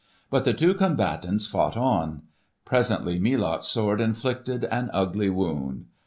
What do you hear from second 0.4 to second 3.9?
the two combatants fought on. Presently Melot's